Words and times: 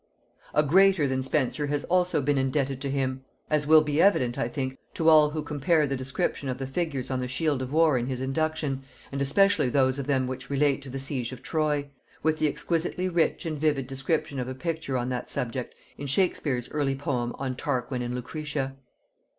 A 0.55 0.63
greater 0.63 1.07
than 1.07 1.21
Spenser 1.21 1.67
has 1.67 1.83
also 1.83 2.23
been 2.23 2.39
indebted 2.39 2.81
to 2.81 2.89
him; 2.89 3.23
as 3.51 3.67
will 3.67 3.83
be 3.83 4.01
evident, 4.01 4.35
I 4.35 4.47
think, 4.47 4.79
to 4.95 5.09
all 5.09 5.29
who 5.29 5.43
compare 5.43 5.85
the 5.85 5.95
description 5.95 6.49
of 6.49 6.57
the 6.57 6.65
figures 6.65 7.11
on 7.11 7.19
the 7.19 7.27
shield 7.27 7.61
of 7.61 7.71
war 7.71 7.99
in 7.99 8.07
his 8.07 8.19
Induction, 8.19 8.81
and 9.11 9.21
especially 9.21 9.69
those 9.69 9.99
of 9.99 10.07
them 10.07 10.25
which 10.25 10.49
relate 10.49 10.81
to 10.81 10.89
the 10.89 10.97
siege 10.97 11.31
of 11.31 11.43
Troy, 11.43 11.91
with 12.23 12.39
the 12.39 12.47
exquisitely 12.47 13.09
rich 13.09 13.45
and 13.45 13.59
vivid 13.59 13.85
description 13.85 14.39
of 14.39 14.47
a 14.47 14.55
picture 14.55 14.97
on 14.97 15.09
that 15.09 15.29
subject 15.29 15.75
in 15.99 16.07
Shakespeare's 16.07 16.67
early 16.71 16.95
poem 16.95 17.35
on 17.37 17.55
Tarquin 17.55 18.01
and 18.01 18.15
Lucretia. 18.15 18.75